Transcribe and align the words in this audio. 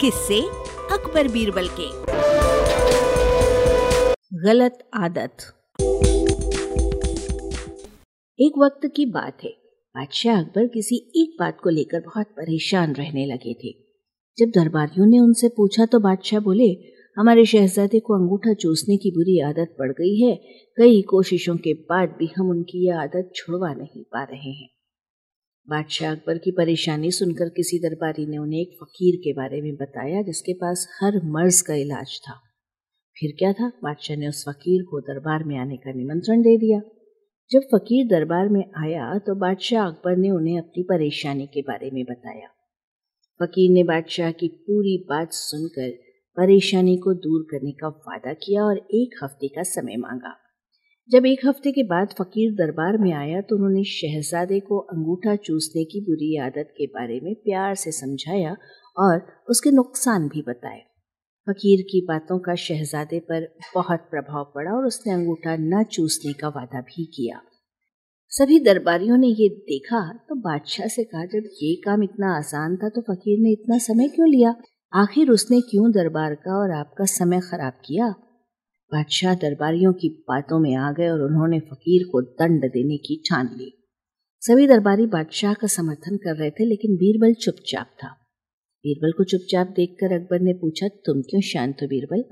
किससे 0.00 0.40
अकबर 0.92 1.28
बीरबल 1.28 1.68
के। 1.68 1.88
गलत 4.44 4.90
आदत। 4.94 5.36
एक 8.40 8.52
वक्त 8.58 8.90
की 8.96 9.06
बात 9.06 9.38
है। 9.44 9.50
बादशाह 9.96 10.40
अकबर 10.40 10.66
किसी 10.66 11.12
एक 11.16 11.36
बात 11.40 11.58
को 11.62 11.70
लेकर 11.70 12.00
बहुत 12.00 12.26
परेशान 12.26 12.92
रहने 12.92 13.26
लगे 13.26 13.54
थे। 13.54 13.76
जब 14.38 14.46
दरबारियों 14.46 15.06
ने 15.06 15.18
उनसे 15.18 15.48
पूछा 15.48 15.86
तो 15.86 15.98
बादशाह 15.98 16.40
बोले, 16.40 16.76
हमारे 17.18 17.44
शहजादे 17.44 18.00
को 18.00 18.14
अंगूठा 18.14 18.54
चूसने 18.54 18.96
की 18.96 19.10
बुरी 19.10 19.40
आदत 19.40 19.76
पड़ 19.78 19.92
गई 19.92 20.20
है। 20.20 20.36
कई 20.76 21.02
कोशिशों 21.02 21.56
के 21.56 21.74
बाद 21.74 22.16
भी 22.18 22.30
हम 22.38 22.50
उनकी 22.50 22.86
यह 22.86 22.98
आदत 22.98 23.32
छुड़वा 23.36 23.74
नहीं 23.74 24.02
पा 24.02 24.22
रहे 24.22 24.50
हैं। 24.50 24.68
बादशाह 25.68 26.10
अकबर 26.10 26.38
की 26.38 26.50
परेशानी 26.50 27.10
सुनकर 27.10 27.48
किसी 27.48 27.78
दरबारी 27.78 28.26
ने 28.26 28.38
उन्हें 28.38 28.60
एक 28.60 28.76
फकीर 28.82 29.16
के 29.16 29.32
बारे 29.32 29.60
में 29.60 29.74
बताया, 29.74 30.22
जिसके 30.22 30.52
पास 30.52 30.86
हर 31.00 31.20
मर्ज 31.24 31.60
का 31.60 31.74
इलाज 31.74 32.18
था। 32.20 32.34
फिर 33.16 33.34
क्या 33.38 33.52
था? 33.52 33.68
बादशाह 33.84 34.16
ने 34.16 34.28
उस 34.28 34.44
फकीर 34.48 34.82
को 34.82 35.00
दरबार 35.00 35.44
में 35.44 35.56
आने 35.58 35.76
का 35.76 35.92
निमंत्रण 35.92 36.42
दे 36.42 36.56
दिया। 36.56 36.80
जब 37.50 37.68
फकीर 37.74 38.06
दरबार 38.06 38.48
में 38.48 38.64
आया 38.78 39.18
तो 39.18 39.34
बादशाह 39.34 39.86
अकबर 39.86 40.16
ने 40.16 40.30
उन्हें 40.30 40.58
अपनी 40.58 40.82
परेशानी 40.82 41.46
के 41.46 41.62
बारे 41.62 41.90
में 41.90 42.04
बताया। 42.04 42.48
फकीर 43.40 43.70
ने 43.70 43.84
बादशाह 43.84 44.30
की 44.32 44.48
पूरी 44.66 44.96
बात 45.08 45.32
सुनकर 45.32 45.90
परेशानी 46.36 46.96
को 46.96 47.14
दूर 47.14 47.46
करने 47.50 47.72
का 47.72 47.88
वादा 47.88 48.32
किया 48.32 48.64
और 48.64 48.78
एक 48.94 49.18
हफ़्ते 49.24 49.48
का 49.48 49.62
समय 49.62 49.96
मांगा। 49.96 50.36
जब 51.12 51.26
एक 51.26 51.40
हफ़्ते 51.46 51.70
के 51.72 51.82
बाद 51.82 52.12
फकीर 52.18 52.52
दरबार 52.52 52.96
में 52.98 53.12
आया 53.12 53.40
तो 53.40 53.56
उन्होंने 53.56 53.82
शहजादे 53.84 54.60
को 54.60 54.78
अंगूठा 54.92 55.34
चूसने 55.38 55.84
की 55.84 56.00
बुरी 56.00 56.36
आदत 56.38 56.72
के 56.78 56.86
बारे 56.86 57.18
में 57.20 57.34
प्यार 57.34 57.74
से 57.74 57.92
समझाया 57.92 58.54
और 58.96 59.20
उसके 59.50 59.70
नुकसान 59.70 60.28
भी 60.28 60.42
बताए। 60.42 60.78
फकीर 61.46 61.82
की 61.82 62.00
बातों 62.08 62.38
का 62.38 62.54
शहजादे 62.54 63.18
पर 63.20 63.46
बहुत 63.74 64.08
प्रभाव 64.10 64.52
पड़ा 64.54 64.70
और 64.70 64.86
उसने 64.86 65.12
अंगूठा 65.12 65.56
न 65.58 65.82
चूसने 65.92 66.32
का 66.32 66.48
वादा 66.48 66.80
भी 66.80 67.04
किया। 67.06 67.40
सभी 68.32 68.58
दरबारियों 68.60 69.16
ने 69.16 69.28
ये 69.28 69.48
देखा 69.68 70.02
तो 70.28 70.40
बादशाह 70.40 70.86
से 70.88 71.04
कहा, 71.04 71.24
जब 71.26 71.50
ये 71.62 71.74
काम 71.84 72.02
इतना 72.02 72.36
आसान 72.38 72.76
था 72.76 72.88
तो 72.88 73.00
फकीर 73.02 73.38
ने 73.38 73.52
इतना 73.52 73.78
समय 73.82 74.08
क्यों 74.08 74.28
लिया? 74.28 74.54
आखिर 74.92 75.30
उसने 75.30 75.60
क्यों 75.60 75.90
दरबार 75.92 76.34
का 76.34 76.60
और 76.62 76.78
आपका 76.78 77.04
समय 77.12 77.40
खराब 77.40 77.80
किया? 77.86 78.14
बादशाह 78.92 79.34
दरबारियों 79.34 79.92
की 79.92 80.08
बातों 80.08 80.60
में 80.60 80.74
आ 80.74 80.92
गए 80.92 81.08
और 81.08 81.22
उन्होंने 81.22 81.60
फकीर 81.60 82.08
को 82.12 82.22
दंड 82.22 82.64
देने 82.64 82.96
की 82.96 83.22
ठान 83.30 83.46
ली। 83.46 83.72
सभी 84.40 84.66
दरबारी 84.66 85.06
बादशाह 85.06 85.54
का 85.54 85.66
समर्थन 85.66 86.16
कर 86.16 86.36
रहे 86.36 86.50
थे, 86.50 86.64
लेकिन 86.64 86.96
बीरबल 86.96 87.34
चुपचाप 87.34 87.86
था। 87.86 88.08
बीरबल 88.82 89.12
को 89.12 89.24
चुपचाप 89.24 89.66
देखकर 89.66 90.12
अकबर 90.12 90.40
ने 90.40 90.52
पूछा, 90.52 90.88
तुम 90.88 91.22
क्यों 91.22 91.40
शांत 91.40 91.76
हो 91.82 91.86
बीरबल? 91.86 92.22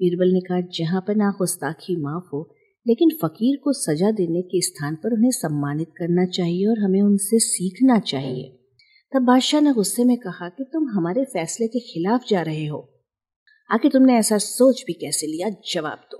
बीरबल 0.00 0.32
ने 0.32 0.40
कहा, 0.40 0.60
जहाँ 0.60 1.00
पर 1.00 1.16
ना 1.16 1.30
गुस्ताखी 1.38 1.96
माफ़ 1.96 2.30
हो, 2.32 2.54
लेकिन 2.86 3.10
फकीर 3.22 3.60
को 3.64 3.72
सजा 3.72 4.10
देने 4.10 4.42
के 4.42 4.60
स्थान 4.60 4.94
पर 4.94 5.12
उन्हें 5.12 5.30
सम्मानित 5.30 5.88
करना 5.96 6.26
चाहिए 6.26 6.66
और 6.66 6.78
हमें 6.78 7.02
उनसे 7.02 7.38
सीखना 7.38 7.98
चाहिए। 7.98 8.62
तब 9.14 9.22
बादशाह 9.22 9.60
ने 9.60 9.72
गुस्से 9.72 10.04
में 10.04 10.16
कहा 10.16 10.48
कि 10.48 10.64
तुम 10.72 10.88
हमारे 10.88 11.24
फैसले 11.24 11.66
के 11.66 11.80
खिलाफ 11.80 12.20
जा 12.28 12.42
रहे 12.42 12.66
हो। 12.66 12.95
आखिर 13.70 13.90
तुमने 13.90 14.14
ऐसा 14.14 14.38
सोच 14.38 14.84
भी 14.86 14.92
कैसे 14.92 15.26
लिया? 15.26 15.48
जवाब 15.48 16.08
दो। 16.10 16.16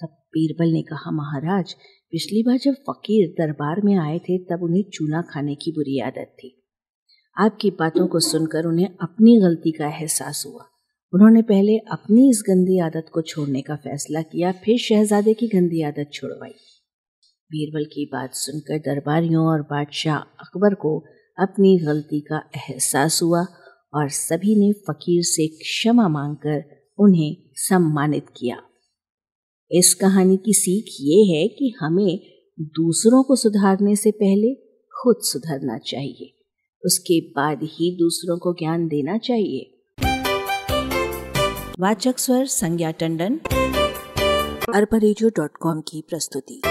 तब 0.00 0.08
बीरबल 0.08 0.72
ने 0.72 0.82
कहा, 0.82 1.10
महाराज, 1.10 1.72
पिछली 2.10 2.42
बार 2.42 2.58
जब 2.58 2.72
फकीर 2.72 3.28
दरबार 3.28 3.80
में 3.84 3.96
आए 3.96 4.18
थे, 4.18 4.38
तब 4.38 4.62
उन्हें 4.62 4.82
चूना 4.82 5.22
खाने 5.22 5.54
की 5.54 5.72
बुरी 5.72 6.00
आदत 6.00 6.36
थी। 6.38 6.62
आपकी 7.40 7.70
बातों 7.70 8.06
को 8.06 8.20
सुनकर 8.20 8.64
उन्हें 8.64 8.86
अपनी 9.02 9.40
गलती 9.40 9.72
का 9.72 9.86
एहसास 9.86 10.44
हुआ। 10.46 10.64
उन्होंने 11.14 11.42
पहले 11.42 11.78
अपनी 11.78 12.30
इस 12.30 12.42
गंदी 12.46 12.78
आदत 12.78 13.06
को 13.12 13.22
छोड़ने 13.22 13.62
का 13.62 13.76
फैसला 13.76 14.22
किया, 14.22 14.52
फिर 14.52 14.78
शहजादे 14.78 15.34
की 15.34 15.48
गंदी 15.48 15.82
आदत 15.82 16.10
छुड़वाई। 16.12 16.54
बीरबल 17.50 17.84
की 17.84 18.10
बात 18.12 18.30
सुनकर 18.32 18.78
दरबारियों 18.78 19.46
और 19.46 19.62
बादशाह 19.62 20.16
अकबर 20.16 20.74
को 20.74 21.04
अपनी 21.38 21.78
गलती 21.78 22.20
का 22.20 22.50
एहसास 22.56 23.22
हुआ। 23.22 23.46
और 23.94 24.08
सभी 24.08 24.56
ने 24.56 24.72
फकीर 24.72 25.22
से 25.22 25.48
क्षमा 25.48 26.08
मांगकर 26.08 26.88
उन्हें 26.98 27.36
सम्मानित 27.54 28.26
किया। 28.36 28.56
इस 29.70 29.94
कहानी 29.94 30.36
की 30.36 30.52
सीख 30.52 30.84
ये 31.00 31.36
है 31.36 31.48
कि 31.48 31.74
हमें 31.80 32.20
दूसरों 32.60 33.22
को 33.22 33.36
सुधारने 33.36 33.96
से 33.96 34.10
पहले 34.10 34.54
खुद 35.02 35.16
सुधरना 35.20 35.78
चाहिए। 35.78 36.34
उसके 36.84 37.20
बाद 37.20 37.60
ही 37.62 37.96
दूसरों 37.96 38.38
को 38.38 38.52
ज्ञान 38.52 38.88
देना 38.88 39.18
चाहिए। 39.18 39.84
वाचक 41.80 42.18
स्वर 42.18 42.46
संज्ञा 42.46 42.90
टंडन। 42.90 43.40
अरबा 44.74 45.80
की 45.80 46.02
प्रस्तुति। 46.08 46.62